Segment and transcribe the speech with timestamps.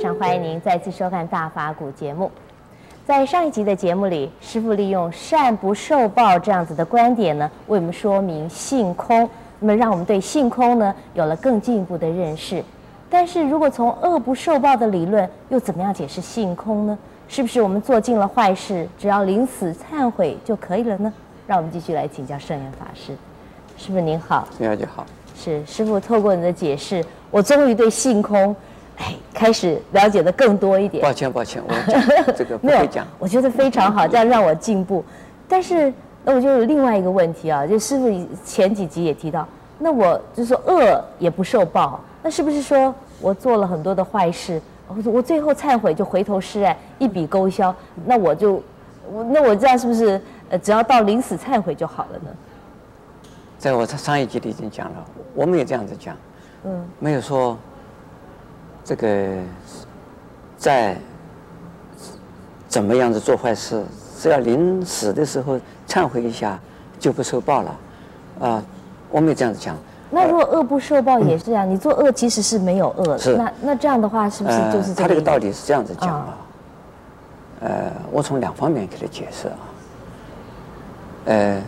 [0.00, 2.30] 常欢迎您再次收看《大法古》节目。
[3.06, 9.28] 在上一集的节目里，师傅利用“善不受报”这样子的观点呢，为我们说明性空，
[9.58, 12.64] 那么让我们对性空呢有了更进一步的认识。
[13.10, 16.98] 但是如果从恶不受报的理论，又怎么样解释性空呢？
[17.28, 21.12] 是不是我们做尽了坏事，只要临死忏悔就可以了呢？
[21.46, 23.14] 让我们继续来请教圣严法师。
[23.76, 25.04] 师傅您好，你好，姐好。
[25.36, 28.54] 是师傅透过你的解释，我终于对性空，
[29.00, 31.02] 哎，开始了解的更多一点。
[31.02, 32.00] 抱歉，抱歉，我讲
[32.36, 33.06] 这个不会讲。
[33.18, 35.04] 我觉得非常好，这样让我进步。
[35.48, 35.92] 但是
[36.24, 41.98] 那我就有另外一个问题啊，就师傅前几集也提到，那我就是说恶也不受报。
[42.22, 44.60] 那是不是说我做了很多的坏事，
[45.06, 47.74] 我最后忏悔就回头是岸，一笔勾销？
[48.04, 48.62] 那我就
[49.10, 52.30] 我，那我这样是不是呃，只要到临死忏悔就好了呢？
[53.56, 56.14] 在我上一集里已经讲了，我们也这样子讲，
[56.64, 57.56] 嗯，没有说
[58.90, 59.28] 这个
[60.58, 60.96] 在
[62.66, 63.84] 怎么样子做坏事，
[64.18, 66.58] 只要临死的时候忏悔一下
[66.98, 67.76] 就不受报了，
[68.40, 68.64] 啊，
[69.08, 69.76] 我们也这样子讲。
[70.10, 76.36] 那如果恶不受报也是啊，嗯、你做恶其实是没有恶的，是那那这样的话是不是就是这、呃、他这个道理是这样子讲啊？
[77.60, 79.54] 哦、呃，我从两方面给他解释啊。
[81.26, 81.62] 呃，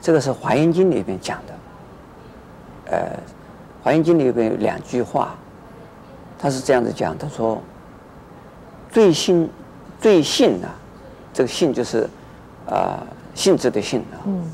[0.00, 2.92] 这个是《华严经》里面讲的。
[2.92, 2.98] 呃，
[3.82, 5.34] 《华严经》里边有两句话，
[6.42, 7.62] 他是这样子讲，他说
[8.90, 9.48] ：“罪性，
[10.00, 10.74] 罪性啊，
[11.32, 12.00] 这个性就是
[12.66, 14.44] 啊、呃、性质的性啊，嗯，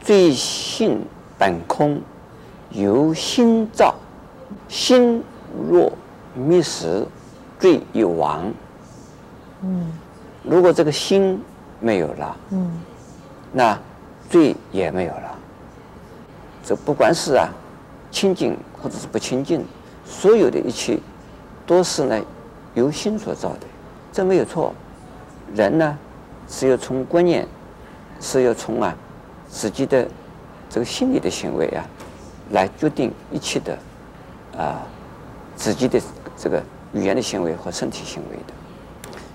[0.00, 1.00] 罪性
[1.38, 2.02] 本空。”
[2.72, 3.96] 由心造，
[4.68, 5.20] 心
[5.68, 5.90] 若
[6.34, 7.04] 灭时，
[7.58, 8.52] 罪已亡。
[9.62, 9.92] 嗯，
[10.44, 11.42] 如果这个心
[11.80, 12.70] 没有了，嗯，
[13.52, 13.76] 那
[14.28, 15.38] 罪也没有了。
[16.64, 17.48] 这不管是啊，
[18.12, 19.64] 清净或者是不清净，
[20.04, 20.96] 所有的一切
[21.70, 22.20] 都是呢
[22.74, 23.60] 由心所造的，
[24.12, 24.74] 这没有错。
[25.54, 25.96] 人呢
[26.48, 27.46] 是要从观念，
[28.18, 28.92] 是要从啊
[29.48, 30.04] 自己的
[30.68, 31.86] 这个心理的行为啊。
[32.50, 33.78] 来决定一切的，
[34.58, 34.82] 啊，
[35.54, 36.00] 自己的
[36.36, 36.60] 这个
[36.92, 38.52] 语言的行为和身体行为的，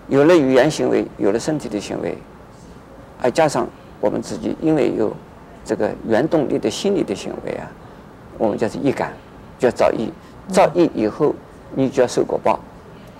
[0.09, 2.17] 有了语言行为，有了身体的行为，
[3.17, 3.65] 还加上
[4.01, 5.15] 我们自己因为有
[5.63, 7.71] 这个原动力的心理的行为啊，
[8.37, 9.13] 我们叫做业感，
[9.57, 10.09] 叫造业，
[10.49, 11.33] 造业以后
[11.73, 12.59] 你就要受果报，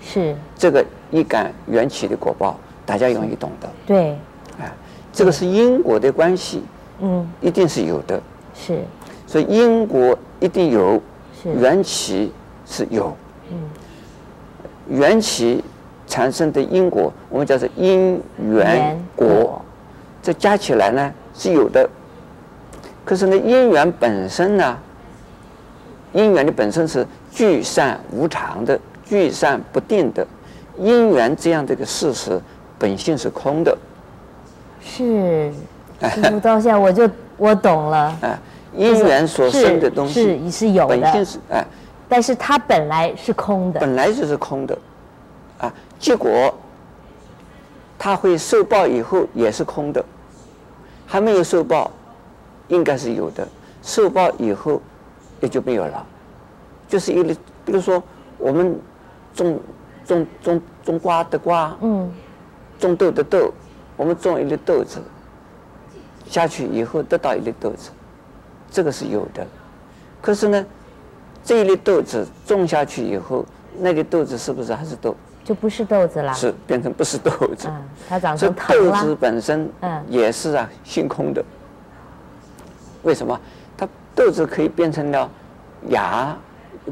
[0.00, 0.36] 是。
[0.56, 4.10] 这个一感缘起的果报，大家容易懂得，对，
[4.58, 4.72] 啊，
[5.12, 6.62] 这个是因果的关系，
[7.00, 8.20] 嗯，一定是有的，
[8.54, 8.78] 是。
[9.26, 11.02] 所以因果一定有，
[11.44, 12.32] 缘起
[12.64, 13.16] 是有，
[13.50, 15.62] 嗯，缘起
[16.06, 19.60] 产生的因果，我们叫做因缘果，
[20.22, 21.88] 这加起来呢是有的。
[23.04, 24.76] 可是呢，因缘本身呢，
[26.12, 30.26] 因缘的本身是聚散无常的，聚散不定的，
[30.78, 32.40] 因缘这样的一个事实
[32.78, 33.76] 本性是空的。
[34.80, 35.52] 是，
[36.14, 38.16] 师父到现在我就我懂了。
[38.74, 41.62] 因缘所生的东西是是，是有的，本性是哎，
[42.08, 44.78] 但是它本来是空的，本来就是空的，
[45.58, 46.54] 啊，结果
[47.98, 50.02] 它会受报以后也是空的，
[51.06, 51.90] 还没有受报，
[52.68, 53.46] 应该是有的，
[53.82, 54.80] 受报以后
[55.40, 56.06] 也就没有了，
[56.88, 58.02] 就是一个，比如说
[58.38, 58.78] 我们
[59.34, 59.60] 种
[60.04, 62.12] 种种种瓜的瓜，嗯，
[62.78, 63.52] 种豆的豆，
[63.96, 65.00] 我们种一粒豆子
[66.26, 67.90] 下去以后得到一粒豆子。
[68.70, 69.46] 这个是有的，
[70.20, 70.66] 可是呢，
[71.44, 73.44] 这一粒豆子种下去以后，
[73.78, 75.14] 那粒豆子是不是还是豆？
[75.44, 76.34] 就不是豆子了。
[76.34, 77.68] 是变成不是豆子。
[77.68, 81.42] 嗯，它长成豆子本身，嗯，也是啊，性空的。
[83.02, 83.40] 为什么？
[83.76, 85.30] 它豆子可以变成了
[85.88, 86.36] 芽，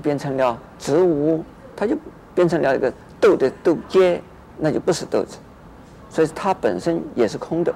[0.00, 1.44] 变成了植物，
[1.76, 1.96] 它就
[2.34, 4.20] 变成了一个豆的豆秸，
[4.58, 5.38] 那就不是豆子。
[6.10, 7.74] 所以它本身也是空的，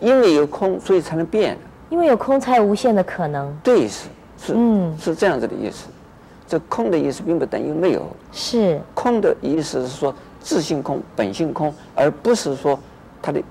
[0.00, 1.58] 因为有空，所以才能变。
[1.90, 3.52] 因为有空，才有无限的可能。
[3.62, 4.08] 对，是
[4.38, 5.88] 是，嗯，是这样子的意思。
[6.46, 8.06] 这空的意思并不等于没有。
[8.30, 8.80] 是。
[8.94, 12.78] 空的意思是说自性空、本性空，而不是说
[13.20, 13.42] 它的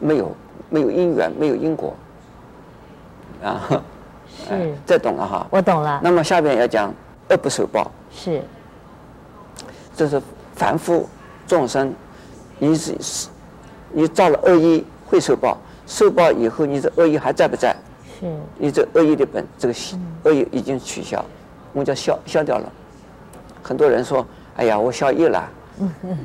[0.00, 0.30] 没有
[0.68, 1.94] 没有因缘、没有因果。
[3.42, 3.82] 啊。
[4.46, 4.54] 是。
[4.54, 5.46] 哎、这懂了哈。
[5.50, 6.00] 我懂了。
[6.02, 6.92] 那么下边要讲
[7.28, 7.90] 恶不受报。
[8.10, 8.42] 是。
[9.96, 10.20] 这是
[10.54, 11.08] 凡夫
[11.46, 11.92] 众生，
[12.58, 13.28] 你是是，
[13.92, 15.58] 你造了恶业会受报。
[15.86, 17.74] 受报以后，你这恶业还在不在？
[18.20, 18.26] 是。
[18.56, 19.74] 你这恶业的本，这个
[20.24, 21.24] 恶业已经取消，
[21.72, 22.72] 我们叫消消掉了。
[23.62, 24.24] 很多人说
[24.56, 25.48] ：“哎呀，我消业了，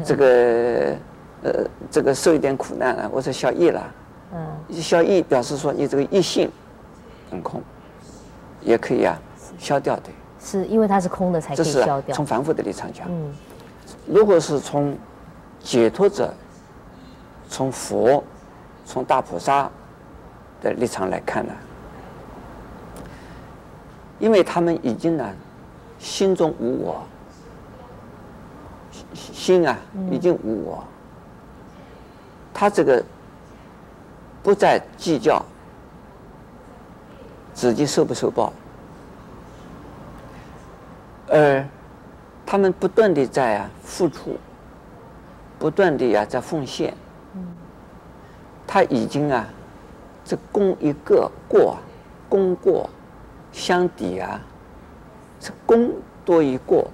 [0.06, 0.96] 这个
[1.44, 1.52] 呃，
[1.90, 3.94] 这个受一点苦难了，我说消业了。”
[4.36, 4.81] 嗯。
[4.81, 6.50] 消业表示说你这个业性
[7.30, 7.62] 很空，
[8.65, 9.17] 也可以啊，
[9.57, 10.09] 消掉的。
[10.41, 12.13] 是因为它是空的才可以消掉。
[12.13, 13.33] 从凡夫的立场讲，嗯，
[14.06, 14.95] 如果是从
[15.59, 16.33] 解脱者、
[17.47, 18.23] 从佛、
[18.85, 19.69] 从大菩萨
[20.62, 21.53] 的立场来看呢，
[24.19, 25.27] 因为他们已经呢，
[25.97, 27.03] 心中无我，
[29.13, 29.75] 心啊
[30.11, 30.83] 已经无我，
[32.53, 33.03] 他这个
[34.44, 35.44] 不再计较
[37.56, 38.54] 自己受不受报。
[41.28, 41.66] 而
[42.46, 44.38] 他们不断的在啊付出，
[45.57, 46.94] 不断的啊在奉献。
[48.68, 49.48] 他已经啊，
[50.24, 51.78] 这功一个过啊，
[52.28, 52.90] 功过
[53.52, 54.40] 相抵啊，
[55.40, 55.92] 这功
[56.24, 56.88] 多于过。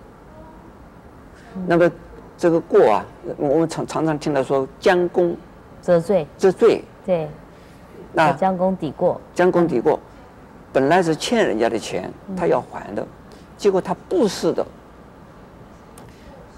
[1.68, 1.92] 那么
[2.38, 3.06] 这个过啊，
[3.38, 5.36] 我们常常常听到说将功
[5.82, 6.84] 折罪，折罪。
[7.06, 7.30] 对。
[8.14, 9.20] 那将功抵过。
[9.34, 10.00] 将功抵过，
[10.74, 13.06] 本来是欠人家的钱，他要还的。
[13.58, 14.66] 结果他布施的、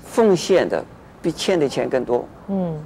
[0.05, 0.83] 奉献的
[1.21, 2.25] 比欠的钱更多。
[2.47, 2.81] 嗯，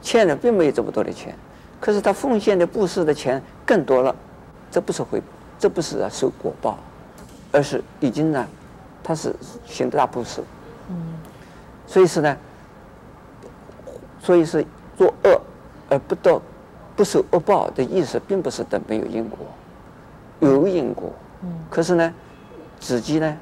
[0.00, 1.34] 欠的并没有这么多的钱，
[1.80, 4.14] 可是他奉献的、布施的钱更多了，
[4.70, 5.20] 这不是回，
[5.58, 6.78] 这不是啊受果报，
[7.52, 8.46] 而是已经呢，
[9.02, 9.34] 他是
[9.66, 10.42] 行大布施。
[10.88, 10.96] 嗯，
[11.86, 12.36] 所以是呢，
[14.20, 14.64] 所以是
[14.96, 15.40] 作恶
[15.88, 16.40] 而不得
[16.96, 19.38] 不受恶报的意思，并不是等没有因果，
[20.40, 21.12] 有因果。
[21.42, 22.14] 嗯，可是呢，
[22.78, 23.36] 自己呢。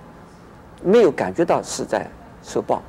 [0.80, 2.06] 没有感觉到是在
[2.40, 2.80] 受报。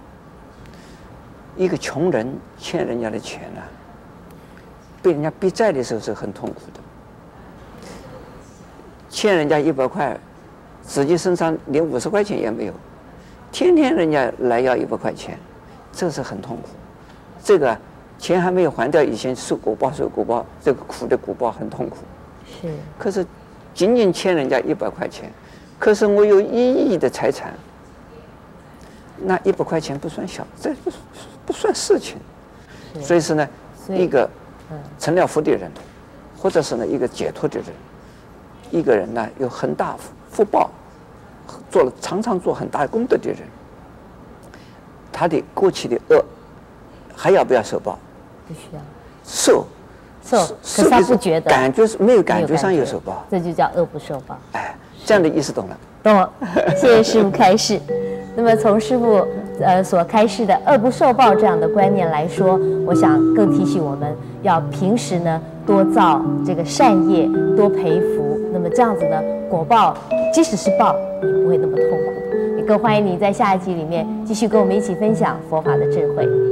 [1.57, 3.65] 一个穷人欠人家的钱呢、啊，
[5.01, 6.79] 被人家逼债的时候是很痛苦的。
[9.09, 10.15] 欠人家一百块，
[10.83, 12.73] 自己身上连五十块钱也没有，
[13.51, 15.35] 天天人家来要一百块钱，
[15.91, 16.69] 这是很痛苦。
[17.43, 17.75] 这个
[18.19, 21.97] 钱还没有还掉以前，受果报受果报，这个苦的果报很痛苦。
[22.45, 22.71] 是。
[22.99, 23.25] 可是
[23.79, 25.31] 仅仅欠人家一百块钱，
[25.79, 27.53] 可是我有一亿的财产。
[29.15, 30.91] 那一百块钱不算小，这不
[31.45, 32.17] 不算事情，
[33.01, 33.47] 所以说呢，
[33.87, 34.29] 一个
[34.99, 35.71] 成了佛的人，
[36.37, 37.67] 或者是呢一个解脱的人，
[38.69, 39.95] 一个人呢有很大
[40.29, 40.69] 福报，
[41.71, 43.39] 做了常常做很大功德的人，
[45.09, 46.21] 他的过去的恶
[47.15, 47.97] 还要不要受报？
[48.45, 48.81] 不需要。
[49.23, 49.65] 受，
[50.23, 54.37] 受，可是他不觉得，感觉是没有感觉上有受报，这就叫恶不受报。
[54.53, 54.75] 哎，
[55.05, 55.77] 这样的意思懂了。
[56.01, 56.31] 懂了，
[56.77, 57.79] 谢谢师傅开示。
[58.35, 59.25] 那么从师傅
[59.59, 67.27] 呃所开示的恶不受报这样的观念来说，我想更提醒我们要平时呢多造这个善业，
[67.57, 68.39] 多培福。
[68.53, 69.95] 那么这样子呢，果报
[70.33, 72.57] 即使是报，也不会那么痛苦。
[72.57, 76.48] 也更欢迎你在下一集里面继续跟我们一起分享佛法的智慧。